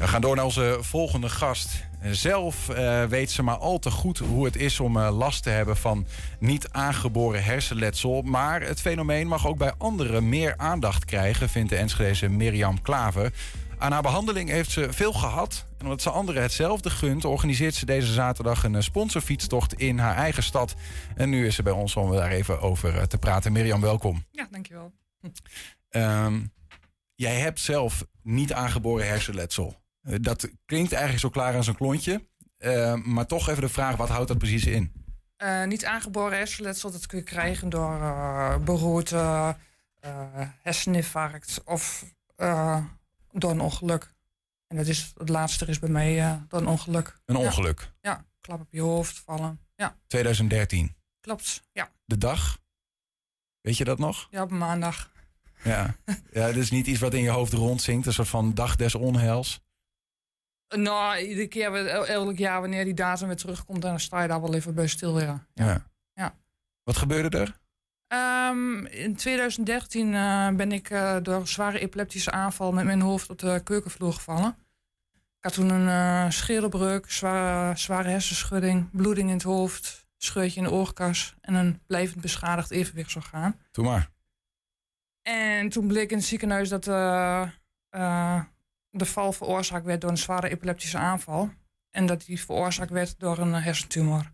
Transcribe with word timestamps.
We 0.00 0.08
gaan 0.08 0.20
door 0.20 0.36
naar 0.36 0.44
onze 0.44 0.78
volgende 0.80 1.28
gast. 1.28 1.84
Zelf 2.02 2.68
eh, 2.68 3.04
weet 3.04 3.30
ze 3.30 3.42
maar 3.42 3.56
al 3.56 3.78
te 3.78 3.90
goed 3.90 4.18
hoe 4.18 4.44
het 4.44 4.56
is 4.56 4.80
om 4.80 4.96
eh, 4.96 5.16
last 5.18 5.42
te 5.42 5.50
hebben 5.50 5.76
van 5.76 6.06
niet 6.38 6.68
aangeboren 6.70 7.44
hersenletsel. 7.44 8.22
Maar 8.22 8.60
het 8.62 8.80
fenomeen 8.80 9.26
mag 9.26 9.46
ook 9.46 9.58
bij 9.58 9.72
anderen 9.78 10.28
meer 10.28 10.54
aandacht 10.56 11.04
krijgen, 11.04 11.48
vindt 11.48 11.70
de 11.70 11.76
Enschedeze 11.76 12.28
Mirjam 12.28 12.82
Klaver. 12.82 13.32
Aan 13.78 13.92
haar 13.92 14.02
behandeling 14.02 14.48
heeft 14.48 14.70
ze 14.70 14.92
veel 14.92 15.12
gehad. 15.12 15.66
En 15.78 15.84
omdat 15.84 16.02
ze 16.02 16.10
anderen 16.10 16.42
hetzelfde 16.42 16.90
gunt, 16.90 17.24
organiseert 17.24 17.74
ze 17.74 17.86
deze 17.86 18.12
zaterdag 18.12 18.64
een 18.64 18.74
eh, 18.74 18.82
sponsorfietstocht 18.82 19.74
in 19.74 19.98
haar 19.98 20.16
eigen 20.16 20.42
stad. 20.42 20.74
En 21.16 21.30
nu 21.30 21.46
is 21.46 21.54
ze 21.54 21.62
bij 21.62 21.72
ons 21.72 21.96
om 21.96 22.12
daar 22.12 22.30
even 22.30 22.60
over 22.60 23.08
te 23.08 23.18
praten. 23.18 23.52
Mirjam, 23.52 23.80
welkom. 23.80 24.24
Ja, 24.30 24.48
dankjewel. 24.50 24.92
Ehm, 25.88 26.40
jij 27.14 27.34
hebt 27.34 27.60
zelf 27.60 28.04
niet 28.22 28.52
aangeboren 28.52 29.06
hersenletsel. 29.06 29.79
Eh, 30.02 30.14
Dat 30.20 30.48
klinkt 30.66 30.92
eigenlijk 30.92 31.22
zo 31.22 31.30
klaar 31.30 31.54
als 31.54 31.66
een 31.66 31.76
klontje. 31.76 32.28
Eh, 32.56 32.94
maar 32.94 33.26
toch 33.26 33.48
even 33.48 33.62
de 33.62 33.68
vraag, 33.68 33.96
wat 33.96 34.08
houdt 34.08 34.28
dat 34.28 34.38
precies 34.38 34.64
in? 34.66 34.92
Eh, 35.36 35.64
niet 35.64 35.84
aangeboren 35.84 36.38
hersenletsel, 36.38 36.90
dat 36.90 37.06
kun 37.06 37.18
je 37.18 37.24
krijgen 37.24 37.68
door 37.68 38.00
eh 38.00 38.56
beroerte, 38.58 39.56
herseninfarct 40.62 41.60
of 41.64 42.04
door 43.32 43.50
een 43.50 43.60
ongeluk. 43.60 44.14
En 44.66 44.76
dat 44.76 44.86
is, 44.86 45.12
het 45.16 45.28
laatste 45.28 45.66
is 45.66 45.78
bij 45.78 45.88
mij 45.88 46.40
door 46.48 46.60
een 46.60 46.66
ongeluk. 46.66 47.20
Een 47.24 47.36
Ja. 47.36 47.40
ongeluk. 47.44 47.92
Ja, 48.00 48.24
klap 48.40 48.60
op 48.60 48.68
je 48.70 48.80
hoofd, 48.80 49.18
vallen. 49.18 49.60
Ja, 49.76 49.96
2013. 50.06 50.94
klopt. 51.20 51.62
Ja, 51.72 51.90
De 52.04 52.18
dag. 52.18 52.58
Weet 53.60 53.76
je 53.76 53.84
dat 53.84 53.98
nog? 53.98 54.28
ja 54.30 54.42
op 54.42 54.50
maandag. 54.50 55.10
Ja. 55.64 55.96
ja, 56.32 56.46
dat 56.46 56.56
is 56.56 56.70
niet 56.70 56.86
iets 56.86 57.00
wat 57.00 57.14
in 57.14 57.22
je 57.22 57.30
hoofd 57.30 57.52
rondzinkt. 57.52 58.06
Een 58.06 58.12
soort 58.12 58.28
van 58.28 58.54
dag 58.54 58.76
des 58.76 58.94
onheils. 58.94 59.60
Nou, 60.76 61.18
iedere 61.18 61.46
keer, 61.46 61.86
elk 61.86 62.36
jaar 62.36 62.60
wanneer 62.60 62.84
die 62.84 62.94
datum 62.94 63.26
weer 63.26 63.36
terugkomt, 63.36 63.82
dan 63.82 64.00
sta 64.00 64.22
je 64.22 64.28
daar 64.28 64.40
wel 64.40 64.54
even 64.54 64.74
bij 64.74 64.86
stil, 64.86 65.20
ja. 65.20 65.46
Ja. 65.54 65.86
Ja. 66.12 66.34
Wat 66.82 66.96
gebeurde 66.96 67.38
er? 67.38 67.58
Ehm, 68.06 68.84
in 68.86 69.16
2013 69.16 70.14
eh, 70.14 70.48
ben 70.48 70.72
ik 70.72 70.90
eh, 70.90 71.16
door 71.22 71.34
een 71.34 71.46
zware 71.46 71.78
epileptische 71.78 72.30
aanval 72.30 72.72
met 72.72 72.84
mijn 72.84 73.00
hoofd 73.00 73.30
op 73.30 73.38
de 73.38 73.60
keukenvloer 73.64 74.12
gevallen. 74.12 74.56
Ik 75.12 75.46
had 75.46 75.52
toen 75.52 75.70
een 75.70 75.88
eh 75.88 76.30
scheddelbreuk, 76.30 77.10
zware, 77.10 77.76
zware 77.76 78.08
hersenschudding, 78.08 78.90
bloeding 78.92 79.28
in 79.28 79.34
het 79.34 79.42
hoofd, 79.42 80.06
scheurtje 80.16 80.60
in 80.60 80.66
de 80.66 80.72
oorkas 80.72 81.34
en 81.40 81.54
een 81.54 81.80
blijvend 81.86 82.20
beschadigd 82.20 82.70
evenwichtsorgaan. 82.70 83.60
Doe 83.70 83.84
maar. 83.84 84.10
En 85.22 85.68
toen 85.68 85.86
bleek 85.86 86.10
in 86.10 86.16
het 86.16 86.26
ziekenhuis 86.26 86.68
dat 86.68 86.86
de 88.90 89.06
val 89.06 89.32
veroorzaakt 89.32 89.84
werd 89.84 90.00
door 90.00 90.10
een 90.10 90.16
zware 90.18 90.48
epileptische 90.48 90.98
aanval. 90.98 91.50
En 91.90 92.06
dat 92.06 92.24
die 92.24 92.40
veroorzaakt 92.40 92.90
werd 92.90 93.18
door 93.18 93.38
een 93.38 93.54
eh, 93.54 93.64
hersentumor. 93.64 94.32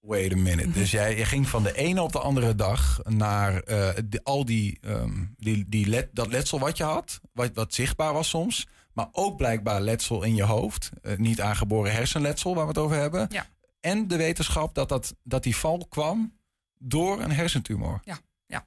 Wait 0.00 0.32
a 0.32 0.36
minute. 0.36 0.70
Dus 0.70 0.90
jij 0.90 1.16
je 1.16 1.24
ging 1.24 1.48
van 1.48 1.62
de 1.62 1.74
ene 1.76 2.02
op 2.02 2.12
de 2.12 2.18
andere 2.20 2.54
dag 2.54 3.00
naar 3.04 3.60
eh, 3.62 3.90
de- 4.04 4.20
al 4.24 4.44
die, 4.44 4.78
ehm, 4.80 5.24
die, 5.36 5.64
die 5.68 5.86
let, 5.86 6.08
dat 6.12 6.26
letsel 6.26 6.58
wat 6.58 6.76
je 6.76 6.84
had, 6.84 7.20
wat, 7.32 7.50
wat 7.54 7.74
zichtbaar 7.74 8.12
was 8.12 8.28
soms, 8.28 8.66
maar 8.92 9.08
ook 9.12 9.36
blijkbaar 9.36 9.80
letsel 9.80 10.22
in 10.22 10.34
je 10.34 10.42
hoofd, 10.42 10.90
eh, 11.02 11.16
niet 11.16 11.40
aangeboren 11.40 11.92
hersenletsel 11.92 12.54
waar 12.54 12.62
we 12.64 12.68
het 12.68 12.78
over 12.78 12.96
hebben. 12.96 13.26
Ja. 13.30 13.46
En 13.80 14.08
de 14.08 14.16
wetenschap 14.16 14.74
dat, 14.74 14.88
dat, 14.88 15.14
dat 15.22 15.42
die 15.42 15.56
val 15.56 15.86
kwam 15.88 16.38
door 16.78 17.20
een 17.20 17.32
hersentumor. 17.32 18.00
Ja, 18.04 18.18
ja. 18.46 18.66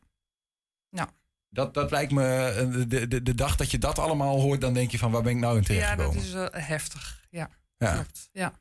Ja. 0.89 1.09
Dat, 1.49 1.73
dat 1.73 1.91
lijkt 1.91 2.11
me, 2.11 2.23
eh, 2.47 2.87
de, 2.87 3.07
de, 3.07 3.23
de 3.23 3.35
dag 3.35 3.55
dat 3.55 3.71
je 3.71 3.77
dat 3.77 3.99
allemaal 3.99 4.39
hoort, 4.41 4.61
dan 4.61 4.73
denk 4.73 4.91
je 4.91 4.97
van 4.97 5.11
waar 5.11 5.21
ben 5.21 5.31
ik 5.31 5.37
nou 5.37 5.61
in 5.65 5.75
Ja, 5.75 5.95
dat 5.95 6.15
is 6.15 6.33
eh, 6.33 6.45
heftig. 6.51 7.25
Ja, 7.29 7.49
Ja. 7.77 7.93
klopt. 7.93 8.29
Ja. 8.31 8.53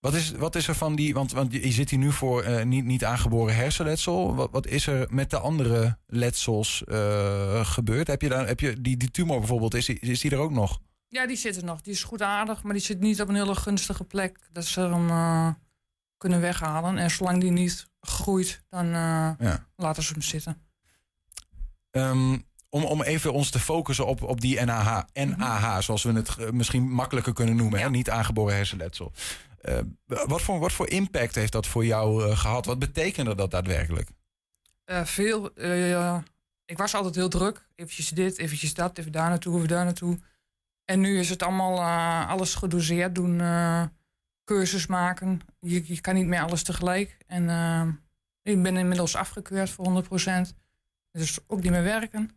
Wat 0.00 0.14
is, 0.14 0.30
wat 0.30 0.54
is 0.54 0.68
er 0.68 0.74
van 0.74 0.96
die, 0.96 1.14
want, 1.14 1.32
want 1.32 1.52
je 1.52 1.72
zit 1.72 1.90
hier 1.90 1.98
nu 1.98 2.12
voor 2.12 2.42
eh, 2.42 2.64
niet, 2.64 2.84
niet 2.84 3.04
aangeboren 3.04 3.54
hersenletsel. 3.54 4.34
Wat, 4.34 4.50
wat 4.50 4.66
is 4.66 4.86
er 4.86 5.06
met 5.10 5.30
de 5.30 5.38
andere 5.38 5.98
letsels 6.06 6.82
gebeurd? 7.62 8.06
Heb 8.06 8.22
je, 8.22 8.28
daar, 8.28 8.46
heb 8.46 8.60
je 8.60 8.80
die, 8.80 8.96
die 8.96 9.10
tumor 9.10 9.38
bijvoorbeeld, 9.38 9.74
is 9.74 9.86
die, 9.86 9.98
is 9.98 10.20
die 10.20 10.30
er 10.30 10.38
ook 10.38 10.50
nog? 10.50 10.80
Ja, 11.08 11.26
die 11.26 11.36
zit 11.36 11.56
er 11.56 11.64
nog. 11.64 11.80
Die 11.80 11.92
is 11.92 12.02
goed 12.02 12.22
aardig, 12.22 12.62
maar 12.62 12.72
die 12.72 12.82
zit 12.82 13.00
niet 13.00 13.20
op 13.20 13.28
een 13.28 13.34
hele 13.34 13.54
gunstige 13.54 14.04
plek. 14.04 14.38
Dat 14.52 14.64
ze 14.64 14.80
hem 14.80 15.08
eh, 15.08 15.48
kunnen 16.16 16.40
weghalen. 16.40 16.98
En 16.98 17.10
zolang 17.10 17.40
die 17.40 17.50
niet 17.50 17.88
groeit, 18.00 18.62
dan 18.68 18.86
Ja. 18.86 19.66
laten 19.76 20.02
ze 20.02 20.12
hem 20.12 20.22
zitten. 20.22 20.65
Ehm, 21.96 22.38
om, 22.68 22.84
om 22.84 23.02
even 23.02 23.32
ons 23.32 23.50
te 23.50 23.58
focussen 23.58 24.06
op, 24.06 24.22
op 24.22 24.40
die 24.40 24.64
NAH, 24.64 25.02
NAH, 25.12 25.80
zoals 25.80 26.02
we 26.02 26.12
het 26.12 26.36
eh, 26.36 26.50
misschien 26.50 26.90
makkelijker 26.90 27.32
kunnen 27.32 27.56
noemen, 27.56 27.80
hè? 27.80 27.90
Niet 27.90 28.10
aangeboren 28.10 28.54
hersenletsel. 28.54 29.12
Eh, 29.60 29.78
wat, 30.06 30.42
voor, 30.42 30.58
wat 30.58 30.72
voor 30.72 30.88
impact 30.88 31.34
heeft 31.34 31.52
dat 31.52 31.66
voor 31.66 31.84
jou 31.84 32.30
eh, 32.30 32.38
gehad? 32.38 32.66
Wat 32.66 32.78
betekende 32.78 33.34
dat 33.34 33.50
daadwerkelijk? 33.50 34.08
Veel. 35.04 35.50
ik 36.64 36.78
was 36.78 36.94
altijd 36.94 37.14
heel 37.14 37.28
druk. 37.28 37.66
Eventjes 37.74 38.08
dit, 38.08 38.38
eventjes 38.38 38.74
dat, 38.74 38.98
even 38.98 39.12
daar 39.12 39.28
naartoe, 39.28 39.56
even 39.56 39.68
daar 39.68 39.84
naartoe. 39.84 40.18
En 40.84 41.00
nu 41.00 41.18
is 41.18 41.28
het 41.28 41.42
allemaal 41.42 41.82
alles 42.28 42.54
gedoseerd 42.54 43.14
doen. 43.14 43.42
cursus 44.44 44.86
maken. 44.86 45.40
Je, 45.60 45.94
je 45.94 46.00
kan 46.00 46.14
niet 46.14 46.26
meer 46.26 46.40
alles 46.40 46.62
tegelijk. 46.62 47.16
En 47.26 47.42
ik 48.42 48.62
ben 48.62 48.76
inmiddels 48.76 49.16
afgekeurd 49.16 49.70
voor 49.70 50.04
100%. 50.50 50.65
Dus 51.16 51.38
ook 51.46 51.62
niet 51.62 51.70
meer 51.70 51.82
werken. 51.82 52.30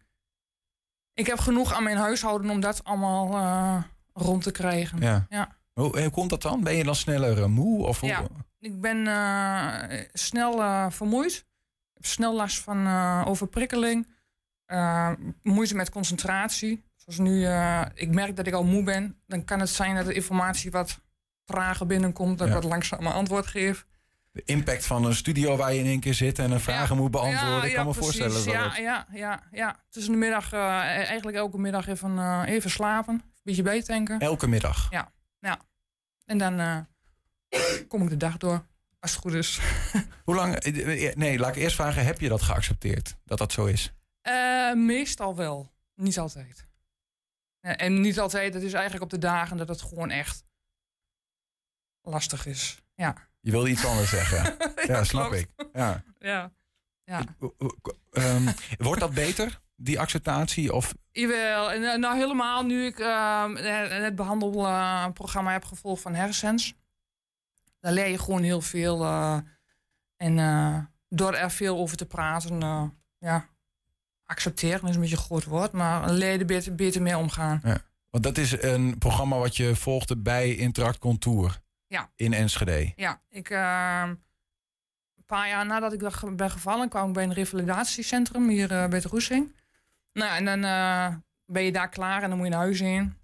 Ik 1.13 1.27
heb 1.27 1.39
genoeg 1.39 1.73
aan 1.73 1.83
mijn 1.83 1.97
huishouden 1.97 2.49
om 2.49 2.59
dat 2.59 2.83
allemaal 2.83 3.33
eh, 3.33 3.83
rond 4.13 4.43
te 4.43 4.51
krijgen. 4.51 4.99
Ja. 5.01 5.25
Ja. 5.29 5.57
Hoe, 5.73 5.99
hoe 6.01 6.09
komt 6.09 6.29
dat 6.29 6.41
dan? 6.41 6.63
Ben 6.63 6.75
je 6.75 6.83
dan 6.83 6.95
sneller 6.95 7.41
eh, 7.41 7.45
moe? 7.45 7.85
Of 7.87 7.99
hoe- 7.99 8.09
Ja. 8.09 8.23
Ik 8.59 8.81
ben 8.81 9.07
eh, 9.07 10.05
snel 10.13 10.61
eh, 10.61 10.89
vermoeid. 10.89 11.33
Ik 11.33 11.93
heb 11.93 12.05
snel 12.05 12.35
last 12.35 12.59
van 12.59 12.85
eh, 12.85 13.23
overprikkeling. 13.27 14.07
Eh, 14.65 15.11
moeite 15.43 15.75
met 15.75 15.89
concentratie. 15.89 16.83
Zoals 16.95 17.19
nu, 17.19 17.45
eh, 17.45 17.85
ik 17.93 18.09
merk 18.13 18.35
dat 18.35 18.47
ik 18.47 18.53
al 18.53 18.63
moe 18.63 18.83
ben. 18.83 19.21
Dan 19.27 19.45
kan 19.45 19.59
het 19.59 19.69
zijn 19.69 19.95
dat 19.95 20.05
de 20.05 20.13
informatie 20.13 20.71
wat 20.71 20.99
trager 21.45 21.85
binnenkomt. 21.85 22.37
Dat 22.37 22.47
Ja. 22.47 22.55
ik 22.55 22.61
wat 22.61 22.71
langzamer 22.71 23.13
antwoord 23.13 23.47
geef. 23.47 23.85
De 24.31 24.41
impact 24.45 24.85
van 24.85 25.05
een 25.05 25.15
studio 25.15 25.55
waar 25.57 25.73
je 25.73 25.79
in 25.79 25.85
één 25.85 25.99
keer 25.99 26.13
zit 26.13 26.39
en 26.39 26.51
een 26.51 26.59
vragen 26.59 26.97
moet 26.97 27.11
beantwoorden. 27.11 27.69
ik 27.69 27.75
kan 27.75 27.85
me 27.85 27.91
precies. 27.93 28.17
voorstellen 28.19 28.45
dat 28.45 28.53
Ja, 28.53 28.63
dat- 28.63 28.77
ja, 28.77 29.07
ja, 29.11 29.43
ja. 29.51 29.79
Tussen 29.89 30.11
de 30.11 30.17
middag, 30.17 30.53
eh, 30.53 30.59
eigenlijk 30.87 31.37
elke 31.37 31.57
middag 31.59 31.87
even, 31.87 32.17
eh, 32.17 32.43
even 32.45 32.69
slapen. 32.69 33.13
Een 33.13 33.31
beetje 33.43 33.63
bijtanken. 33.63 34.19
elke 34.19 34.47
middag. 34.47 34.91
En 36.25 36.37
dan 36.37 36.59
eh, 36.59 36.77
kom 37.87 38.03
ik 38.03 38.09
de 38.09 38.17
dag 38.17 38.37
door. 38.37 38.65
Als 38.99 39.11
het 39.11 39.19
goed 39.21 39.33
is. 39.33 39.59
Hoe 40.25 40.35
lang? 40.35 40.63
Nee, 41.15 41.39
laat 41.39 41.55
ik 41.55 41.61
eerst 41.61 41.75
vragen: 41.75 42.05
heb 42.05 42.19
je 42.19 42.29
dat 42.29 42.41
geaccepteerd? 42.41 43.15
Dat 43.25 43.37
dat 43.37 43.51
zo 43.51 43.65
is? 43.65 43.93
Meestal 44.75 45.35
wel. 45.35 45.71
Niet 45.95 46.19
altijd. 46.19 46.67
Ja, 47.61 47.77
en 47.77 48.01
niet 48.01 48.19
altijd, 48.19 48.53
het 48.53 48.63
is 48.63 48.73
eigenlijk 48.73 49.03
op 49.03 49.09
de 49.09 49.17
dagen 49.17 49.57
dat 49.57 49.67
het 49.69 49.81
gewoon 49.81 50.09
echt 50.09 50.43
lastig 52.01 52.45
is. 52.45 52.81
Ja. 52.95 53.28
Je 53.41 53.51
wilde 53.51 53.69
iets 53.69 53.85
anders 53.85 54.09
zeggen. 54.09 54.55
ja, 54.87 55.03
snap 55.03 55.33
ik. 55.33 55.49
Ja. 55.73 56.03
Ja. 56.19 56.51
ja. 57.03 57.21
Ehm, 58.11 58.51
wordt 58.77 58.99
dat 58.99 59.13
beter, 59.13 59.61
die 59.75 59.99
acceptatie? 59.99 60.73
Of 60.73 60.93
Jawel, 61.11 61.71
en, 61.71 61.83
eh, 61.83 61.97
nou 61.97 62.17
helemaal 62.17 62.63
nu 62.63 62.85
ik 62.85 62.99
eh, 62.99 63.45
het 64.03 64.15
behandelprogramma 64.15 65.51
heb 65.51 65.65
gevolgd 65.65 66.01
van 66.01 66.15
Hersens. 66.15 66.73
Daar 67.79 67.93
leer 67.93 68.07
je 68.07 68.17
gewoon 68.19 68.43
heel 68.43 68.61
veel. 68.61 69.03
eh, 69.03 69.37
en 70.17 70.35
door 71.09 71.33
er 71.33 71.51
veel 71.51 71.77
over 71.77 71.97
te 71.97 72.05
praten, 72.05 72.61
eh, 72.61 72.83
ja, 73.17 73.49
accepteren 74.25 74.89
is 74.89 74.95
een 74.95 75.01
beetje 75.01 75.15
een 75.15 75.21
groot 75.21 75.43
woord, 75.43 75.71
maar 75.71 76.11
leer 76.11 76.39
er 76.39 76.45
beter, 76.45 76.75
beter 76.75 77.01
mee 77.01 77.17
omgaan. 77.17 77.61
Want 78.09 78.23
dat 78.23 78.37
is 78.37 78.61
een 78.61 78.97
programma 78.97 79.37
wat 79.37 79.57
je 79.57 79.75
volgde 79.75 80.17
bij 80.17 80.55
Interact 80.55 80.97
Contour 80.97 81.61
Ja. 81.89 82.09
in 82.15 82.33
Enschede. 82.33 82.93
Ja, 82.95 83.21
ik, 83.29 83.49
ehm, 83.49 84.09
een 85.15 85.25
paar 85.25 85.47
jaar 85.47 85.65
nadat 85.65 85.93
ik 85.93 86.35
ben 86.35 86.51
gevallen, 86.51 86.89
kwam 86.89 87.07
ik 87.07 87.13
bij 87.13 87.23
een 87.23 87.33
revalidatiecentrum 87.33 88.49
hier 88.49 88.71
eh, 88.71 88.87
bij 88.87 88.99
de 88.99 89.07
Roesing. 89.07 89.55
Nou, 90.13 90.35
en 90.35 90.45
dan 90.45 90.63
eh, 90.63 91.15
ben 91.45 91.63
je 91.63 91.71
daar 91.71 91.89
klaar 91.89 92.23
en 92.23 92.29
dan 92.29 92.37
moet 92.37 92.47
je 92.47 92.53
naar 92.53 92.61
huis 92.61 92.81
in. 92.81 93.17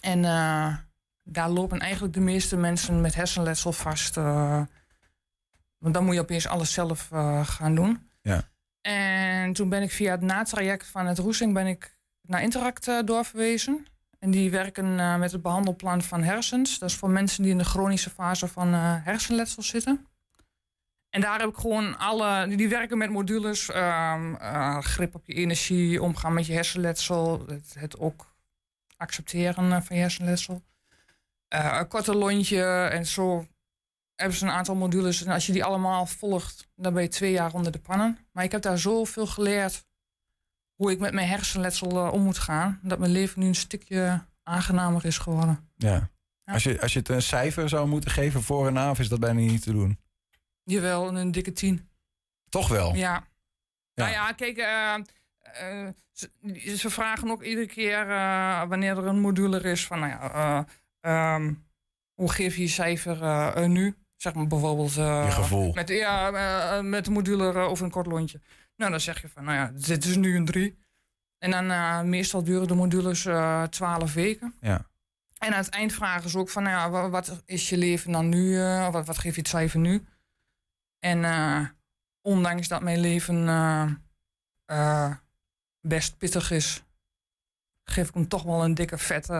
En 0.00 0.24
eh, 0.24 0.76
daar 1.22 1.48
lopen 1.48 1.78
eigenlijk 1.78 2.14
de 2.14 2.20
meeste 2.20 2.56
mensen 2.56 3.00
met 3.00 3.14
hersenletsel 3.14 3.72
vast. 3.72 4.14
want 4.14 5.94
dan 5.94 6.04
moet 6.04 6.14
je 6.14 6.20
opeens 6.20 6.46
alles 6.46 6.72
zelf 6.72 7.08
gaan 7.42 7.74
doen. 7.74 8.10
Ja. 8.22 8.48
En 8.80 9.52
toen 9.52 9.68
ben 9.68 9.82
ik 9.82 9.90
via 9.90 10.10
het 10.10 10.20
natraject 10.20 10.86
van 10.86 11.06
het 11.06 11.18
Roesing 11.18 11.54
ben 11.54 11.66
ik 11.66 11.96
naar 12.20 12.42
Interact 12.42 13.06
doorverwezen. 13.06 13.86
En 14.24 14.30
die 14.30 14.50
werken 14.50 15.00
eh, 15.00 15.16
met 15.16 15.32
het 15.32 15.42
behandelplan 15.42 16.02
van 16.02 16.22
hersens. 16.22 16.78
Dat 16.78 16.90
is 16.90 16.96
voor 16.96 17.10
mensen 17.10 17.42
die 17.42 17.52
in 17.52 17.58
de 17.58 17.64
chronische 17.64 18.10
fase 18.10 18.48
van 18.48 18.74
eh, 18.74 19.04
hersenletsel 19.04 19.62
zitten. 19.62 20.06
En 21.10 21.20
daar 21.20 21.40
heb 21.40 21.48
ik 21.48 21.56
gewoon 21.56 21.98
alle, 21.98 22.56
die 22.56 22.68
werken 22.68 22.98
met 22.98 23.10
modules, 23.10 23.70
ehm, 23.70 24.34
eh, 24.34 24.78
grip 24.78 25.14
op 25.14 25.26
je 25.26 25.34
energie, 25.34 26.02
omgaan 26.02 26.32
met 26.32 26.46
je 26.46 26.52
hersenletsel, 26.52 27.46
het, 27.78 27.98
ook 27.98 28.34
accepteren 28.96 29.82
van 29.82 29.96
je 29.96 30.02
hersenletsel. 30.02 30.62
Eh, 31.48 31.76
een 31.78 31.88
korte 31.88 32.14
lontje 32.14 32.64
en 32.84 33.06
zo 33.06 33.46
hebben 34.14 34.38
ze 34.38 34.44
een 34.44 34.50
aantal 34.50 34.74
modules. 34.74 35.24
En 35.24 35.32
als 35.32 35.46
je 35.46 35.52
die 35.52 35.64
allemaal 35.64 36.06
volgt, 36.06 36.68
dan 36.76 36.94
ben 36.94 37.02
je 37.02 37.08
twee 37.08 37.32
jaar 37.32 37.54
onder 37.54 37.72
de 37.72 37.78
pannen. 37.78 38.18
Maar 38.32 38.44
ik 38.44 38.52
heb 38.52 38.62
daar 38.62 38.78
zoveel 38.78 39.26
geleerd 39.26 39.84
hoe 40.74 40.90
ik 40.90 40.98
met 40.98 41.12
mijn 41.12 41.28
hersenletsel 41.28 42.10
om 42.10 42.22
moet 42.22 42.38
gaan, 42.38 42.80
dat 42.82 42.98
mijn 42.98 43.12
leven 43.12 43.40
nu 43.40 43.46
een 43.46 43.54
stukje 43.54 44.24
aangenamer 44.42 45.04
is 45.04 45.18
geworden. 45.18 45.68
Ja. 45.76 46.10
Als, 46.44 46.62
je, 46.62 46.80
als 46.80 46.92
je 46.92 46.98
het 46.98 47.08
een 47.08 47.22
cijfer 47.22 47.68
zou 47.68 47.88
moeten 47.88 48.10
geven 48.10 48.42
voor 48.42 48.66
en 48.66 48.72
na, 48.72 48.94
is 48.98 49.08
dat 49.08 49.20
bijna 49.20 49.40
niet 49.40 49.62
te 49.62 49.72
doen. 49.72 49.98
Jawel, 50.64 51.16
een 51.16 51.32
dikke 51.32 51.52
tien. 51.52 51.88
Toch 52.48 52.68
wel? 52.68 52.94
Ja. 52.94 53.26
Nou 53.94 54.10
ja, 54.10 54.32
kijk, 54.32 54.58
uh, 54.58 54.94
uh, 55.62 55.88
ze, 56.12 56.30
ze, 56.76 56.90
vragen 56.90 57.30
ook 57.30 57.42
iedere 57.42 57.66
keer 57.66 58.08
uh, 58.08 58.68
wanneer 58.68 58.98
er 58.98 59.06
een 59.06 59.20
module 59.20 59.60
is 59.60 59.86
van, 59.86 59.98
nou 59.98 60.12
ja, 60.12 60.66
um, 61.34 61.64
hoe 62.14 62.32
geef 62.32 62.56
je 62.56 62.62
je 62.62 62.68
cijfer 62.68 63.68
nu? 63.68 63.96
Zeg 64.16 64.34
maar 64.34 64.46
bijvoorbeeld. 64.46 64.94
je 64.94 65.26
gevoel. 65.30 65.72
Met, 65.72 65.88
ja, 65.88 66.30
met 66.82 67.04
de 67.04 67.10
module 67.10 67.52
over 67.52 67.84
een 67.84 67.90
kort 67.90 68.06
lontje. 68.06 68.40
Nou, 68.76 68.90
dan 68.90 69.00
zeg 69.00 69.20
je 69.20 69.28
van, 69.28 69.44
nou 69.44 69.56
ja, 69.56 69.86
dit 69.86 70.04
is 70.04 70.16
nu 70.16 70.36
een 70.36 70.44
drie. 70.44 70.78
En 71.38 71.50
dan 71.50 72.08
meestal 72.08 72.44
duren 72.44 72.68
de 72.68 72.74
modules 72.74 73.20
twaalf 73.70 74.14
weken. 74.14 74.54
Ja. 74.60 74.86
En 75.38 75.52
aan 75.52 75.58
het 75.58 75.68
eind 75.68 75.92
vragen 75.92 76.30
ze 76.30 76.38
ook 76.38 76.50
van, 76.50 76.62
nou 76.62 76.92
ja, 76.92 77.08
wat 77.08 77.42
is 77.46 77.68
je 77.68 77.76
leven 77.76 78.12
dan 78.12 78.28
nu? 78.28 78.58
wat, 78.90 79.06
wat 79.06 79.18
geef 79.18 79.34
je 79.34 79.40
het 79.40 79.48
cijfer 79.48 79.80
nu? 79.80 80.06
En 81.04 81.18
uh, 81.18 81.68
ondanks 82.20 82.68
dat 82.68 82.82
mijn 82.82 82.98
leven 82.98 83.46
uh, 83.46 83.90
uh, 84.66 85.14
best 85.80 86.18
pittig 86.18 86.50
is, 86.50 86.84
geef 87.84 88.08
ik 88.08 88.14
hem 88.14 88.28
toch 88.28 88.42
wel 88.42 88.64
een 88.64 88.74
dikke 88.74 88.98
vette 88.98 89.34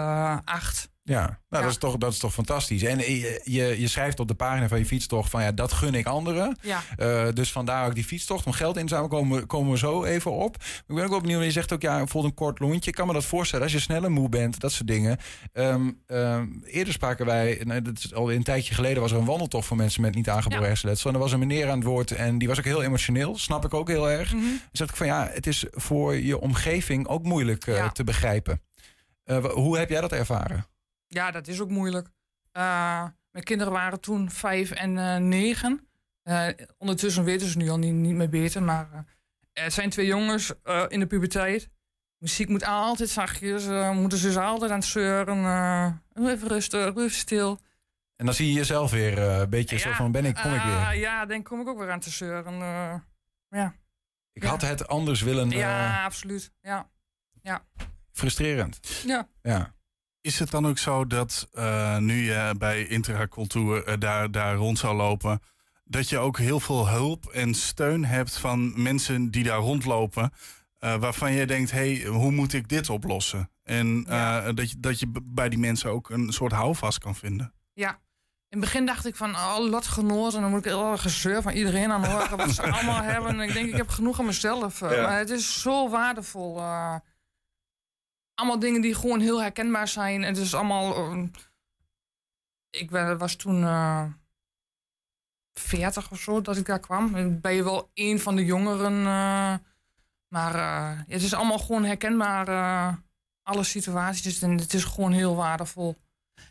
acht. 0.44 0.92
Ja, 1.06 1.20
nou, 1.20 1.36
ja. 1.48 1.60
Dat, 1.60 1.70
is 1.70 1.76
toch, 1.76 1.96
dat 1.96 2.12
is 2.12 2.18
toch 2.18 2.32
fantastisch. 2.32 2.82
En 2.82 2.98
je, 2.98 3.40
je, 3.44 3.80
je, 3.80 3.88
schrijft 3.88 4.20
op 4.20 4.28
de 4.28 4.34
pagina 4.34 4.68
van 4.68 4.78
je 4.78 4.86
fietstocht 4.86 5.30
van 5.30 5.42
ja, 5.42 5.52
dat 5.52 5.72
gun 5.72 5.94
ik 5.94 6.06
anderen. 6.06 6.56
Ja. 6.60 6.82
Uh, 6.98 7.28
dus 7.32 7.52
vandaar 7.52 7.86
ook 7.86 7.94
die 7.94 8.04
fietstocht. 8.04 8.46
Om 8.46 8.52
geld 8.52 8.76
in 8.76 8.82
te 8.82 8.88
zamelen 8.88 9.10
komen, 9.10 9.46
komen 9.46 9.72
we 9.72 9.78
zo 9.78 10.04
even 10.04 10.32
op. 10.32 10.56
Ik 10.86 10.94
ben 10.94 11.04
ook 11.04 11.10
wel 11.10 11.20
benieuwd. 11.20 11.44
Je 11.44 11.50
zegt 11.50 11.72
ook 11.72 11.82
ja, 11.82 11.96
bijvoorbeeld 11.96 12.32
een 12.32 12.38
kort 12.38 12.58
lontje. 12.58 12.90
Ik 12.90 12.96
kan 12.96 13.06
me 13.06 13.12
dat 13.12 13.24
voorstellen 13.24 13.64
als 13.64 13.72
je 13.72 13.80
sneller 13.80 14.10
moe 14.10 14.28
bent, 14.28 14.60
dat 14.60 14.72
soort 14.72 14.88
dingen. 14.88 15.18
Um, 15.52 16.02
um, 16.06 16.62
eerder 16.64 16.92
spraken 16.92 17.26
wij, 17.26 17.60
nou, 17.64 17.82
dat 17.82 17.98
is 17.98 18.14
al 18.14 18.32
een 18.32 18.42
tijdje 18.42 18.74
geleden, 18.74 19.02
was 19.02 19.12
er 19.12 19.18
een 19.18 19.24
wandeltocht 19.24 19.66
voor 19.66 19.76
mensen 19.76 20.02
met 20.02 20.14
niet 20.14 20.28
aangeboren 20.28 20.66
hersenletsel. 20.66 21.08
En 21.08 21.16
er 21.16 21.22
was 21.22 21.32
een 21.32 21.38
meneer 21.38 21.68
aan 21.68 21.78
het 21.78 21.86
woord 21.86 22.10
en 22.10 22.38
die 22.38 22.48
was 22.48 22.58
ook 22.58 22.64
heel 22.64 22.82
emotioneel. 22.82 23.38
Snap 23.38 23.64
ik 23.64 23.74
ook 23.74 23.88
heel 23.88 24.10
erg. 24.10 24.32
Mm 24.32 24.40
-hmm. 24.40 24.60
Dus 24.70 24.80
ik 24.80 24.96
van 24.96 25.06
ja, 25.06 25.30
het 25.32 25.46
is 25.46 25.64
voor 25.70 26.16
je 26.16 26.40
omgeving 26.40 27.06
ook 27.06 27.22
moeilijk 27.22 27.66
uh, 27.66 27.76
ja. 27.76 27.88
te 27.88 28.04
begrijpen. 28.04 28.62
Uh, 29.26 29.44
hoe 29.44 29.78
heb 29.78 29.90
jij 29.90 30.00
dat 30.00 30.12
ervaren? 30.12 30.66
Ja, 31.14 31.30
dat 31.30 31.48
is 31.48 31.60
ook 31.60 31.70
moeilijk. 31.70 32.08
Uh, 32.56 33.06
mijn 33.30 33.44
kinderen 33.44 33.72
waren 33.72 34.00
toen 34.00 34.30
vijf 34.30 34.70
en 34.70 34.96
uh, 34.96 35.16
negen. 35.16 35.88
Uh, 36.24 36.48
ondertussen 36.78 37.24
weten 37.24 37.48
ze 37.48 37.56
nu 37.56 37.68
al 37.68 37.78
niet, 37.78 37.92
niet 37.92 38.14
meer 38.14 38.28
beter. 38.28 38.62
Maar 38.62 39.04
het 39.52 39.72
zijn 39.72 39.90
twee 39.90 40.06
jongens 40.06 40.52
in 40.88 41.00
de 41.00 41.06
puberteit. 41.06 41.68
Muziek 42.18 42.48
moet 42.48 42.64
altijd 42.64 43.08
zachtjes. 43.08 43.66
moeten 43.92 44.18
ze 44.18 44.40
altijd 44.40 44.70
aan 44.70 44.78
het 44.78 44.86
zeuren. 44.86 46.02
even 46.14 46.48
rustig, 46.48 46.94
rustig 46.94 47.20
stil. 47.20 47.58
En 48.16 48.24
dan 48.24 48.34
zie 48.34 48.46
je 48.46 48.52
jezelf 48.52 48.90
weer 48.90 49.18
een 49.18 49.50
beetje 49.50 49.76
ja, 49.76 49.82
zo 49.82 49.92
van 49.92 50.12
ben 50.12 50.24
ik, 50.24 50.34
kom 50.34 50.54
ik 50.54 50.62
weer. 50.62 50.94
ja, 50.94 51.26
dan 51.26 51.42
kom 51.42 51.60
ik 51.60 51.68
ook 51.68 51.78
weer 51.78 51.90
aan 51.90 52.00
te 52.00 52.10
zeuren. 52.10 52.58
ja. 53.48 53.74
Ik 54.32 54.42
had 54.42 54.60
het 54.60 54.88
anders 54.88 55.22
willen. 55.22 55.50
Ja, 55.50 56.04
absoluut. 56.04 56.52
Ja. 56.60 56.90
ja. 57.42 57.64
Frustrerend. 58.12 59.02
Ja. 59.06 59.28
ja. 59.42 59.74
Is 60.24 60.38
het 60.38 60.50
dan 60.50 60.66
ook 60.66 60.78
zo 60.78 61.06
dat 61.06 61.48
uh, 61.54 61.96
nu 61.98 62.24
je 62.24 62.54
bij 62.58 62.86
Intracultuur 62.86 63.88
uh, 63.88 63.94
daar, 63.98 64.30
daar 64.30 64.54
rond 64.54 64.78
zou 64.78 64.96
lopen, 64.96 65.40
dat 65.84 66.08
je 66.08 66.18
ook 66.18 66.38
heel 66.38 66.60
veel 66.60 66.88
hulp 66.88 67.26
en 67.26 67.54
steun 67.54 68.04
hebt 68.04 68.38
van 68.38 68.82
mensen 68.82 69.30
die 69.30 69.44
daar 69.44 69.58
rondlopen, 69.58 70.32
uh, 70.80 70.94
waarvan 70.94 71.32
je 71.32 71.46
denkt, 71.46 71.70
hé, 71.70 71.96
hey, 71.96 72.06
hoe 72.06 72.30
moet 72.30 72.52
ik 72.52 72.68
dit 72.68 72.90
oplossen? 72.90 73.50
En 73.62 74.04
ja. 74.08 74.52
dat, 74.52 74.70
je, 74.70 74.76
dat 74.78 74.98
je 74.98 75.06
bij 75.22 75.48
die 75.48 75.58
mensen 75.58 75.90
ook 75.90 76.10
een 76.10 76.32
soort 76.32 76.52
houvast 76.52 76.98
kan 76.98 77.14
vinden. 77.14 77.52
Ja, 77.72 77.90
in 77.90 77.96
het 78.48 78.60
begin 78.60 78.86
dacht 78.86 79.06
ik 79.06 79.16
van, 79.16 79.34
oh, 79.34 79.58
lotgenoten, 79.58 80.40
dan 80.40 80.50
moet 80.50 80.58
ik 80.58 80.72
heel 80.72 80.98
gezeur 80.98 81.42
van 81.42 81.52
iedereen 81.52 81.92
aan 81.92 82.04
horen 82.04 82.36
wat 82.36 82.50
ze 82.50 82.62
allemaal 82.72 83.02
hebben. 83.02 83.30
En 83.30 83.40
ik 83.40 83.52
denk, 83.52 83.68
ik 83.68 83.76
heb 83.76 83.88
genoeg 83.88 84.18
aan 84.18 84.26
mezelf. 84.26 84.80
Ja. 84.80 84.88
Maar 84.88 85.18
het 85.18 85.30
is 85.30 85.60
zo 85.60 85.88
waardevol 85.88 86.62
allemaal 88.34 88.58
dingen 88.58 88.80
die 88.80 88.94
gewoon 88.94 89.20
heel 89.20 89.42
herkenbaar 89.42 89.88
zijn. 89.88 90.22
Het 90.22 90.36
is 90.36 90.54
allemaal. 90.54 91.14
Uh, 91.14 91.24
ik 92.70 92.90
was 92.90 93.34
toen 93.34 93.62
uh, 93.62 94.04
40 95.58 96.10
of 96.10 96.20
zo 96.20 96.40
dat 96.40 96.56
ik 96.56 96.66
daar 96.66 96.80
kwam. 96.80 97.14
En 97.14 97.40
ben 97.40 97.52
je 97.52 97.64
wel 97.64 97.90
een 97.94 98.20
van 98.20 98.36
de 98.36 98.44
jongeren. 98.44 98.92
Uh, 98.92 99.54
maar 100.28 100.54
uh, 100.54 101.00
het 101.06 101.22
is 101.22 101.34
allemaal 101.34 101.58
gewoon 101.58 101.84
herkenbaar. 101.84 102.48
alle 103.42 103.64
situaties. 103.64 104.42
En 104.42 104.58
het 104.58 104.74
is 104.74 104.84
gewoon 104.84 105.12
heel 105.12 105.36
waardevol. 105.36 105.96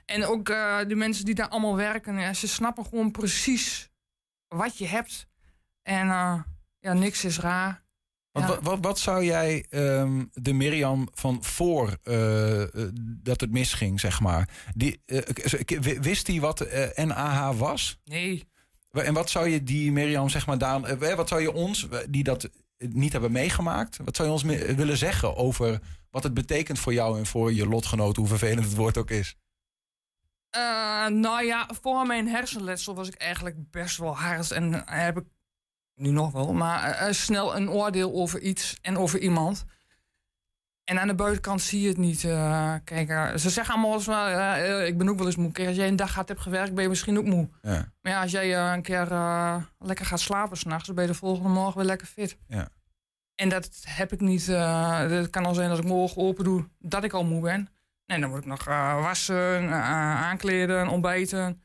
En 0.05 0.25
ook 0.25 0.45
de 0.87 0.95
mensen 0.95 1.25
die 1.25 1.35
daar 1.35 1.47
allemaal 1.47 1.75
werken. 1.75 2.35
ze 2.35 2.47
snappen 2.47 2.85
gewoon 2.85 3.11
precies 3.11 3.89
wat 4.47 4.77
je 4.77 4.87
hebt. 4.87 5.27
En 5.81 6.07
ja, 6.79 6.93
niks 6.93 7.25
is 7.25 7.39
raar. 7.39 7.82
Want 8.33 8.47
ja. 8.47 8.59
wat, 8.61 8.77
wat, 8.81 8.99
zou 8.99 9.25
jij 9.25 9.65
um, 9.69 10.29
de 10.33 10.53
Mirjam 10.53 11.07
van 11.13 11.43
voor 11.43 11.97
uh, 12.03 12.63
dat 13.23 13.41
het 13.41 13.51
misging, 13.51 13.99
zeg 13.99 14.19
maar, 14.19 14.49
die, 14.75 15.01
uh, 15.05 15.19
wist 16.01 16.27
hij 16.27 16.39
wat 16.39 16.67
NAH 16.95 17.57
was? 17.57 17.99
Nee. 18.05 18.43
En 18.91 19.13
wat 19.13 19.29
zou 19.29 19.47
je 19.47 19.63
die 19.63 19.91
Mirjam, 19.91 20.29
zeg 20.29 20.45
maar, 20.45 20.57
daar, 20.57 21.15
wat 21.15 21.27
zou 21.27 21.41
je 21.41 21.53
ons, 21.53 21.87
die 22.09 22.23
dat 22.23 22.49
niet 22.77 23.11
hebben 23.11 23.31
meegemaakt, 23.31 23.97
wat 24.03 24.15
zou 24.15 24.27
je 24.27 24.33
ons 24.33 24.43
willen 24.75 24.97
zeggen 24.97 25.35
over 25.35 25.79
wat 26.09 26.23
het 26.23 26.33
betekent 26.33 26.79
voor 26.79 26.93
jou 26.93 27.17
en 27.17 27.25
voor 27.25 27.53
je 27.53 27.67
lotgenoten, 27.67 28.21
hoe 28.21 28.37
vervelend 28.37 28.65
het 28.65 28.75
woord 28.75 28.97
ook 28.97 29.09
is? 29.09 29.35
Nou 31.09 31.45
ja, 31.45 31.69
voor 31.81 32.05
mijn 32.05 32.27
hersenletsel 32.27 32.95
was 32.95 33.07
ik 33.07 33.15
eigenlijk 33.15 33.71
best 33.71 33.97
wel 33.97 34.17
hard 34.17 34.51
en 34.51 34.83
heb 34.85 35.17
ik 35.17 35.25
nu 35.95 36.09
nog 36.09 36.31
wel, 36.31 36.53
maar 36.53 37.07
uh, 37.07 37.11
snel 37.11 37.55
een 37.55 37.69
oordeel 37.69 38.13
over 38.13 38.41
iets 38.41 38.77
en 38.81 38.97
over 38.97 39.19
iemand. 39.19 39.65
En 40.83 40.99
aan 40.99 41.07
de 41.07 41.15
buitenkant 41.15 41.61
zie 41.61 41.81
je 41.81 41.87
het 41.87 41.97
niet. 41.97 42.23
Uh, 42.23 42.75
kijk, 42.83 43.09
uh, 43.09 43.35
ze 43.35 43.49
zeggen 43.49 43.73
allemaal 43.73 43.93
eens, 43.93 44.07
uh, 44.07 44.87
ik 44.87 44.97
ben 44.97 45.09
ook 45.09 45.17
wel 45.17 45.25
eens 45.25 45.35
moe. 45.35 45.51
Kijk, 45.51 45.67
als 45.67 45.77
jij 45.77 45.87
een 45.87 45.95
dag 45.95 46.11
gaat 46.11 46.27
hebt 46.27 46.41
gewerkt, 46.41 46.73
ben 46.73 46.83
je 46.83 46.89
misschien 46.89 47.17
ook 47.17 47.25
moe. 47.25 47.49
Ja. 47.61 47.91
Maar 48.01 48.11
ja, 48.11 48.21
als 48.21 48.31
jij 48.31 48.73
een 48.73 48.81
keer 48.81 49.07
lekker 49.79 50.05
gaat 50.05 50.19
slapen 50.19 50.57
s'nachts, 50.57 50.85
dan 50.85 50.95
ben 50.95 51.03
je 51.03 51.11
de 51.11 51.17
volgende 51.17 51.49
morgen 51.49 51.77
weer 51.77 51.85
lekker 51.85 52.07
fit. 52.07 52.37
Ja. 52.47 52.69
En 53.35 53.49
dat 53.49 53.69
heb 53.87 54.13
ik 54.13 54.19
niet. 54.19 54.45
het 54.45 55.29
kan 55.29 55.45
al 55.45 55.53
zijn 55.53 55.69
dat 55.69 55.77
ik 55.77 55.83
morgen 55.83 56.21
open 56.21 56.43
doe, 56.43 56.69
dat 56.79 57.03
ik 57.03 57.13
al 57.13 57.25
moe 57.25 57.41
ben. 57.41 57.69
En 58.05 58.21
dan 58.21 58.29
moet 58.29 58.39
ik 58.39 58.45
nog 58.45 58.63
wassen, 58.65 59.71
aankleden, 59.71 60.87
ontbijten. 60.87 61.63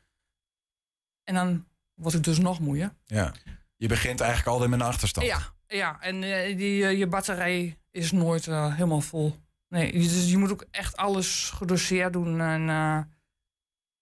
En 1.25 1.35
dan 1.35 1.67
word 1.95 2.15
ik 2.15 2.25
dus 2.25 2.39
nog 2.39 2.61
moeier. 2.61 2.95
Ja. 3.05 3.33
Je 3.79 3.89
begint 3.89 4.21
eigenlijk 4.21 4.51
altijd 4.51 4.71
met 4.71 4.81
een 4.81 4.87
achterstand. 4.87 5.27
Ja, 5.27 5.41
ja. 5.67 6.01
en 6.01 6.23
uh, 6.23 6.57
die, 6.57 6.83
uh, 6.83 6.99
je 6.99 7.07
batterij 7.07 7.79
is 7.91 8.13
nooit 8.13 8.47
uh, 8.47 8.75
helemaal 8.75 9.01
vol. 9.01 9.37
Nee, 9.69 9.93
dus 9.93 10.31
je 10.31 10.37
moet 10.37 10.53
ook 10.53 10.65
echt 10.71 10.97
alles 10.97 11.51
gedoseerd 11.55 12.13
doen. 12.13 12.41
En 12.41 12.69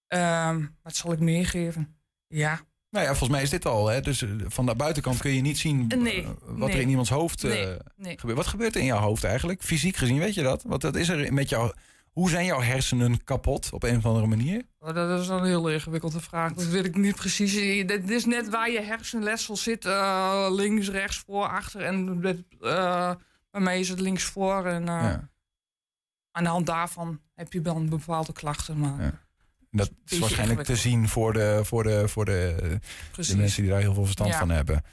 ehm, 0.09 0.64
wat 0.83 0.97
zal 0.97 1.12
ik 1.12 1.21
meegeven? 1.21 1.97
Ja. 2.26 2.61
Nou 2.90 3.04
ja, 3.04 3.11
volgens 3.11 3.30
mij 3.30 3.42
is 3.42 3.50
dit 3.50 3.66
al. 3.66 3.87
Hè? 3.87 4.00
Dus 4.00 4.25
van 4.47 4.66
de 4.66 4.75
buitenkant 4.75 5.18
kun 5.18 5.30
je 5.30 5.40
niet 5.40 5.59
zien 5.59 5.87
nee, 5.87 6.26
wat 6.40 6.68
nee. 6.68 6.76
er 6.76 6.80
in 6.80 6.88
iemands 6.88 7.11
hoofd 7.11 7.42
nee, 7.42 7.76
gebeurt. 7.97 8.37
Wat 8.37 8.47
gebeurt 8.47 8.75
er 8.75 8.80
in 8.80 8.87
jouw 8.87 9.00
hoofd 9.00 9.25
eigenlijk? 9.25 9.62
Fysiek 9.62 9.97
gezien, 9.97 10.18
weet 10.18 10.35
je 10.35 10.42
dat? 10.42 10.62
Wat 10.62 10.80
dat 10.80 10.97
is 10.97 11.09
er 11.09 11.33
met 11.33 11.49
jou? 11.49 11.73
Hoe 12.16 12.30
zijn 12.30 12.44
jouw 12.44 12.61
hersenen 12.61 13.25
kapot 13.25 13.73
op 13.73 13.82
een 13.82 13.96
of 13.96 14.06
andere 14.06 14.26
manier? 14.26 14.62
Oh, 14.78 14.94
dat 14.94 15.20
is 15.20 15.28
een 15.28 15.44
heel 15.44 15.68
ingewikkelde 15.68 16.20
vraag. 16.20 16.52
Dat 16.52 16.66
weet 16.66 16.85
ik 16.85 16.96
niet 16.96 17.16
precies. 17.16 17.52
Dit 17.87 18.11
is 18.11 18.25
net 18.25 18.49
waar 18.49 18.70
je 18.70 18.80
hersenletsel 18.80 19.56
zit. 19.56 19.85
Uh, 19.85 20.46
links, 20.50 20.88
rechts, 20.88 21.18
voor, 21.18 21.49
achter. 21.49 21.80
En 21.80 22.20
uh, 22.61 23.12
bij 23.50 23.61
mij 23.61 23.80
is 23.80 23.88
het 23.88 24.00
links 24.00 24.25
voor. 24.25 24.66
En 24.66 24.82
uh, 24.82 24.87
ja. 24.87 25.28
aan 26.30 26.44
de 26.44 26.49
hand 26.49 26.66
daarvan 26.66 27.20
heb 27.35 27.52
je 27.52 27.61
dan 27.61 27.88
bepaalde 27.88 28.32
klachten. 28.32 28.78
Maar 28.78 29.02
ja. 29.02 29.20
Dat 29.70 29.90
is 30.06 30.18
waarschijnlijk 30.18 30.62
te 30.62 30.76
zien 30.76 31.08
voor 31.08 31.32
de, 31.32 31.61
voor 31.64 31.82
de, 31.82 32.08
voor 32.08 32.25
de, 32.25 32.78
de 33.16 33.37
mensen 33.37 33.62
die 33.62 33.70
daar 33.70 33.80
heel 33.80 33.94
veel 33.94 34.04
verstand 34.04 34.30
ja. 34.30 34.38
van 34.38 34.50
hebben. 34.50 34.85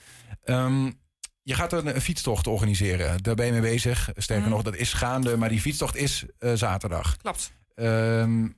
Um, 0.46 1.02
je 1.44 1.54
gaat 1.54 1.74
een, 1.74 1.96
een, 1.96 2.02
fietstocht 2.02 2.48
organiseren. 2.48 3.24
Daar 3.24 3.36
ben 3.36 3.46
je 3.46 3.52
mee 3.52 3.62
bezig. 3.62 4.10
Sterker 4.16 4.46
mm. 4.46 4.52
nog, 4.52 4.62
dat 4.62 4.76
is 4.76 4.94
gaande. 4.94 5.38
Maar 5.38 5.50
die 5.50 5.62
fietstocht 5.62 5.96
is 5.96 6.26
uh, 6.40 6.54
zaterdag. 6.54 7.18
Klopt. 7.18 7.52
Um, 7.76 8.58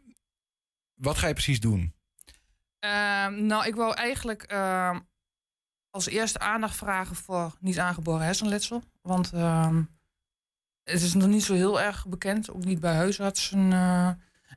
wat 0.96 1.18
ga 1.18 1.28
je 1.28 1.34
precies 1.34 1.60
doen? 1.60 1.94
Uh, 2.86 3.28
nou, 3.28 3.66
ik 3.66 3.76
wou 3.76 3.94
eigenlijk 3.94 4.52
uh, 4.52 4.98
als 5.90 6.08
eerste 6.08 6.40
aandacht 6.40 6.76
vragen 6.76 7.16
voor 7.16 7.56
niet 7.60 7.80
aangeboren 7.80 8.26
hersenletsel. 8.26 8.84
Want 9.02 9.32
ehm, 9.34 9.84
het 10.84 11.02
is 11.02 11.14
nog 11.14 11.28
niet 11.28 11.44
zo 11.44 11.54
heel 11.54 11.82
erg 11.82 12.08
bekend, 12.08 12.52
ook 12.52 12.66
niet 12.66 12.80
bij 12.80 12.96
huisartsen. 12.96 13.74
eh, 13.74 14.10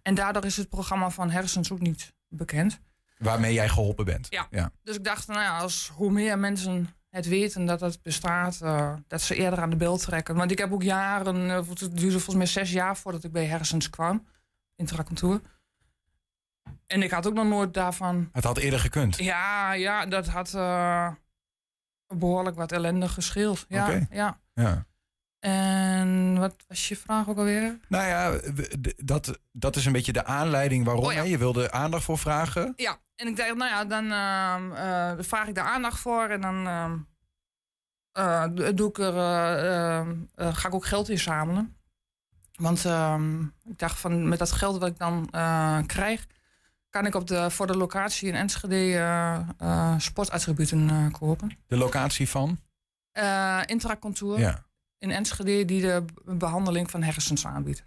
en 0.02 0.14
daardoor 0.14 0.44
is 0.44 0.56
het 0.56 0.68
programma 0.68 1.10
van 1.10 1.30
hersens 1.30 1.72
ook 1.72 1.80
niet 1.80 2.12
bekend. 2.28 2.80
Waarmee 3.18 3.52
jij 3.52 3.68
geholpen 3.68 4.04
bent. 4.04 4.26
Ja. 4.30 4.46
ja. 4.50 4.72
Dus 4.82 4.96
ik 4.96 5.04
dacht, 5.04 5.26
nou 5.26 5.40
ja, 5.40 5.58
als 5.58 5.90
hoe 5.94 6.10
meer 6.10 6.38
mensen 6.38 6.88
het 7.10 7.26
weten 7.28 7.64
dat 7.64 7.80
het 7.80 8.02
bestaat, 8.02 8.60
eh, 8.60 8.94
dat 9.06 9.20
ze 9.22 9.34
eerder 9.34 9.60
aan 9.60 9.70
de 9.70 9.76
bel 9.76 9.96
trekken. 9.96 10.34
Want 10.34 10.50
ik 10.50 10.58
heb 10.58 10.72
ook 10.72 10.82
jaren, 10.82 11.50
eh, 11.50 11.68
het 11.68 11.78
duurde 11.78 12.10
volgens 12.10 12.36
mij 12.36 12.46
zes 12.46 12.72
jaar 12.72 12.96
voordat 12.96 13.24
ik 13.24 13.32
bij 13.32 13.44
hersens 13.44 13.90
kwam, 13.90 14.26
intracontour. 14.76 15.40
En 16.86 17.02
ik 17.02 17.10
had 17.10 17.26
ook 17.26 17.34
nog 17.34 17.46
nooit 17.46 17.74
daarvan. 17.74 18.28
Het 18.32 18.44
had 18.44 18.58
eerder 18.58 18.80
gekund. 18.80 19.16
Ja, 19.16 19.72
ja, 19.72 20.06
dat 20.06 20.26
had 20.26 20.54
eh, 20.54 21.12
behoorlijk 22.06 22.56
wat 22.56 22.72
ellende 22.72 23.08
gescheeld. 23.08 23.64
Ja, 23.68 23.86
Oké. 23.86 24.06
ja. 24.10 24.40
Ja. 24.54 24.86
En 25.40 26.38
wat 26.38 26.54
was 26.68 26.88
je 26.88 26.96
vraag 26.96 27.28
ook 27.28 27.38
alweer? 27.38 27.78
Nou 27.88 28.06
ja, 28.06 28.40
dat, 28.96 29.38
dat 29.52 29.76
is 29.76 29.86
een 29.86 29.92
beetje 29.92 30.12
de 30.12 30.24
aanleiding 30.24 30.84
waarom. 30.84 31.04
Oh 31.04 31.12
ja. 31.12 31.22
Je 31.22 31.38
wilde 31.38 31.70
aandacht 31.72 32.04
voor 32.04 32.18
vragen. 32.18 32.72
Ja, 32.76 32.96
en 33.16 33.26
ik 33.26 33.36
dacht, 33.36 33.54
nou 33.54 33.70
ja, 33.70 33.84
dan 33.84 34.04
ehm, 34.12 34.72
eh, 34.72 35.24
vraag 35.24 35.48
ik 35.48 35.54
daar 35.54 35.64
aandacht 35.66 35.98
voor 36.00 36.28
en 36.28 36.40
dan 36.40 36.66
ehm, 36.66 36.96
eh, 38.12 38.44
do- 38.54 38.74
doe 38.74 38.88
ik 38.88 38.98
er, 38.98 39.16
eh, 39.16 40.54
ga 40.54 40.68
ik 40.68 40.74
ook 40.74 40.86
geld 40.86 41.08
inzamelen. 41.08 41.76
Want 42.54 42.84
ehm, 42.84 43.42
ik 43.42 43.78
dacht 43.78 43.98
van 43.98 44.28
met 44.28 44.38
dat 44.38 44.52
geld 44.52 44.78
wat 44.80 44.88
ik 44.88 44.98
dan 44.98 45.30
krijg, 45.86 46.26
kan 46.90 47.06
ik 47.06 47.14
op 47.14 47.26
de, 47.26 47.50
voor 47.50 47.66
de 47.66 47.76
locatie 47.76 48.28
in 48.28 48.34
Enschede 48.34 49.44
sportattributen 49.98 51.10
kopen. 51.10 51.58
De 51.66 51.76
locatie 51.76 52.28
van. 52.28 52.60
Intracontour 53.66 54.38
Ja. 54.38 54.66
In 54.98 55.10
Enschede 55.10 55.64
die 55.64 55.80
de 55.80 56.04
be- 56.24 56.34
behandeling 56.34 56.90
van 56.90 57.02
hersens 57.02 57.46
aanbiedt. 57.46 57.82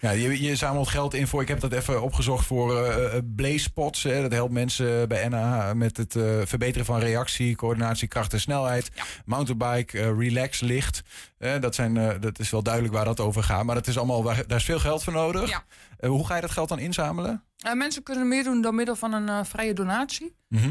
Ja, 0.00 0.10
je, 0.10 0.42
je 0.42 0.56
zamelt 0.56 0.88
geld 0.88 1.14
in 1.14 1.26
voor, 1.26 1.42
ik 1.42 1.48
heb 1.48 1.60
dat 1.60 1.72
even 1.72 2.02
opgezocht 2.02 2.46
voor 2.46 2.76
eh 2.84 3.16
eh, 3.16 3.22
blaze-spots. 3.36 4.02
Hè. 4.02 4.22
Dat 4.22 4.32
helpt 4.32 4.52
mensen 4.52 5.08
bij 5.08 5.28
NA 5.28 5.74
met 5.74 5.96
het 5.96 6.16
eh, 6.16 6.22
verbeteren 6.44 6.86
van 6.86 6.98
reactie, 7.00 7.56
coördinatie, 7.56 8.08
kracht 8.08 8.32
en 8.32 8.40
snelheid. 8.40 8.90
Ja. 8.94 9.04
Mountainbike, 9.24 9.98
eh, 10.00 10.18
relax, 10.18 10.60
licht. 10.60 11.02
Eh, 11.38 11.60
dat, 11.60 11.74
zijn, 11.74 11.96
eh, 11.96 12.20
dat 12.20 12.38
is 12.38 12.50
wel 12.50 12.62
duidelijk 12.62 12.94
waar 12.94 13.04
dat 13.04 13.20
over 13.20 13.42
gaat. 13.42 13.64
Maar 13.64 13.74
dat 13.74 13.86
is 13.86 13.96
allemaal, 13.98 14.22
waar- 14.22 14.46
daar 14.46 14.58
is 14.58 14.64
veel 14.64 14.78
geld 14.80 15.04
voor 15.04 15.12
nodig. 15.12 15.48
Ja. 15.50 15.64
Eh, 15.98 16.10
hoe 16.10 16.26
ga 16.26 16.34
je 16.34 16.40
dat 16.40 16.50
geld 16.50 16.68
dan 16.68 16.78
inzamelen? 16.78 17.44
Eh, 17.56 17.72
mensen 17.72 18.02
kunnen 18.02 18.28
meedoen 18.28 18.60
door 18.62 18.74
middel 18.74 18.96
van 18.96 19.12
een 19.12 19.28
eh, 19.28 19.44
vrije 19.44 19.74
donatie. 19.74 20.36
Mhm. 20.48 20.70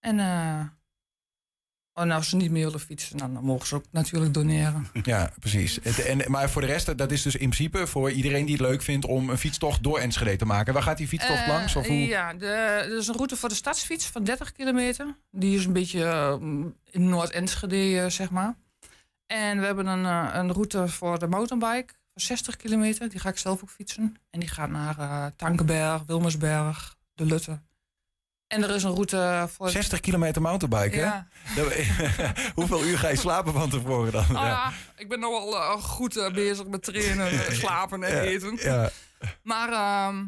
En 0.00 0.18
eh, 0.20 0.60
en 1.96 2.10
als 2.10 2.28
ze 2.28 2.36
niet 2.36 2.50
meer 2.50 2.64
willen 2.64 2.80
fietsen, 2.80 3.16
dan 3.16 3.32
mogen 3.32 3.66
ze 3.66 3.74
ook 3.74 3.84
natuurlijk 3.90 4.34
doneren. 4.34 4.86
Ja, 5.02 5.30
precies. 5.40 5.80
En, 5.80 6.30
maar 6.30 6.50
voor 6.50 6.60
de 6.60 6.66
rest, 6.66 6.98
dat 6.98 7.12
is 7.12 7.22
dus 7.22 7.34
in 7.36 7.50
principe 7.50 7.86
voor 7.86 8.10
iedereen 8.10 8.44
die 8.44 8.56
het 8.56 8.66
leuk 8.66 8.82
vindt 8.82 9.06
om 9.06 9.30
een 9.30 9.38
fietstocht 9.38 9.82
door 9.82 9.98
Enschede 9.98 10.36
te 10.36 10.44
maken. 10.44 10.72
Waar 10.74 10.82
gaat 10.82 10.96
die 10.96 11.08
fietstocht 11.08 11.40
Eh, 11.40 11.48
langs? 11.48 11.76
Of 11.76 11.86
hoe? 11.86 11.96
Ja, 11.96 12.34
de, 12.34 12.46
er 12.46 12.96
is 12.96 13.08
een 13.08 13.14
route 13.14 13.36
voor 13.36 13.48
de 13.48 13.54
stadsfiets 13.54 14.06
van 14.06 14.24
30 14.24 14.52
kilometer. 14.52 15.16
Die 15.30 15.58
is 15.58 15.64
een 15.64 15.72
beetje 15.72 16.04
eh, 16.04 16.34
in 16.90 17.08
Noord-Enschede, 17.08 18.00
eh, 18.00 18.10
zeg 18.10 18.30
maar. 18.30 18.54
En 19.26 19.58
we 19.60 19.66
hebben 19.66 19.86
een, 19.86 20.04
een 20.38 20.52
route 20.52 20.88
voor 20.88 21.18
de 21.18 21.26
mountainbike 21.26 21.92
van 22.12 22.22
60 22.22 22.56
kilometer. 22.56 23.08
Die 23.08 23.20
ga 23.20 23.28
ik 23.28 23.38
zelf 23.38 23.62
ook 23.62 23.70
fietsen. 23.70 24.16
En 24.30 24.40
die 24.40 24.48
gaat 24.48 24.70
naar 24.70 25.32
Tankenberg, 25.36 26.02
Wilmersberg, 26.06 26.96
De 27.14 27.24
Lutte. 27.26 27.60
En 28.46 28.62
er 28.62 28.70
is 28.74 28.82
een 28.82 28.94
route 28.94 29.48
voor... 29.52 29.70
60 29.70 30.00
kilometer 30.00 30.42
mountainbiken. 30.42 30.98
ja. 30.98 31.26
Hoeveel 32.54 32.84
uur 32.84 32.98
ga 32.98 33.08
je 33.08 33.16
slapen 33.16 33.52
van 33.52 33.70
tevoren 33.70 34.12
dan? 34.12 34.24
Ah, 34.36 34.46
ja, 34.46 34.72
ik 34.96 35.08
ben 35.08 35.20
nog 35.20 35.30
wel 35.30 35.56
eh, 35.56 35.82
goed 35.82 36.16
eh, 36.16 36.32
bezig 36.32 36.66
met 36.66 36.82
trainen, 36.82 37.32
slapen 37.56 38.02
en 38.02 38.20
eten. 38.20 38.58
Ja, 38.62 38.90
Maar, 39.42 39.72
ehm, 39.72 40.24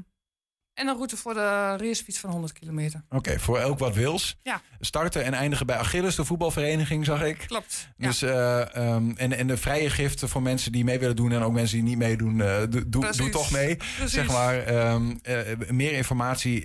en 0.78 0.88
een 0.88 0.94
route 0.94 1.16
voor 1.16 1.34
de 1.34 1.76
racefiets 1.76 2.18
van 2.18 2.30
100 2.30 2.52
kilometer. 2.52 3.02
Oké, 3.08 3.38
voor 3.38 3.58
elk 3.58 3.78
wat 3.78 3.94
wils. 3.94 4.38
Ja. 4.42 4.60
Starten 4.80 5.24
en 5.24 5.34
eindigen 5.34 5.66
bij 5.66 5.76
Achilles, 5.76 6.14
de 6.14 6.24
voetbalvereniging, 6.24 7.04
zag 7.04 7.22
ik. 7.22 7.44
Klopt. 7.46 7.88
Ja. 7.96 8.06
Dus, 8.06 8.22
eh, 8.22 8.76
ehm, 8.76 9.10
en, 9.16 9.32
en 9.32 9.46
de 9.46 9.56
vrije 9.56 9.90
gift 9.90 10.22
voor 10.26 10.42
mensen 10.42 10.72
die 10.72 10.84
mee 10.84 10.98
willen 10.98 11.16
doen 11.16 11.32
en 11.32 11.42
ook 11.42 11.52
mensen 11.52 11.76
die 11.76 11.86
niet 11.86 11.98
meedoen, 11.98 12.40
eh, 12.40 12.62
doe, 12.86 13.30
toch 13.30 13.50
mee. 13.50 13.76
Precies. 13.76 14.12
Zeg 14.12 14.26
maar, 14.26 14.58
ehm, 14.58 15.16
eh, 15.22 15.36
meer 15.68 15.92
informatie, 15.92 16.64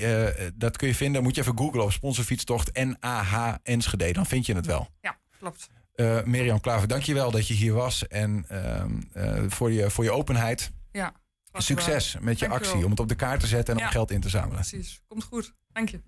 dat 0.55 0.77
kun 0.77 0.87
je 0.87 0.95
vinden. 0.95 1.23
Moet 1.23 1.35
je 1.35 1.41
even 1.41 1.57
googlen 1.57 1.83
op 1.83 1.91
sponsorfietstocht 1.91 2.83
NAH 2.99 3.55
Enschede. 3.63 4.13
Dan 4.13 4.25
vind 4.25 4.45
je 4.45 4.55
het 4.55 4.65
wel. 4.65 4.89
Ja, 5.01 5.17
klopt. 5.39 5.69
Mirjam 6.25 6.59
Klaver, 6.59 6.87
dankjewel 6.87 7.31
dat 7.31 7.47
je 7.47 7.53
hier 7.53 7.73
was. 7.73 8.07
En 8.07 8.45
ehm, 8.47 8.91
eh, 9.13 9.43
voor, 9.47 9.71
je, 9.71 9.89
voor 9.89 10.03
je 10.03 10.11
openheid. 10.11 10.71
Ja. 10.91 11.13
Succes 11.53 12.17
met 12.21 12.39
je 12.39 12.47
actie 12.47 12.85
om 12.85 12.89
het 12.89 12.99
op 12.99 13.07
de 13.07 13.15
kaart 13.15 13.39
te 13.39 13.47
zetten 13.47 13.75
en 13.75 13.83
om 13.83 13.87
geld 13.87 14.11
in 14.11 14.21
te 14.21 14.29
zamelen. 14.29 14.55
Precies. 14.55 15.01
Komt 15.07 15.23
goed. 15.23 15.53
Dank 15.67 15.89
je. 15.89 16.03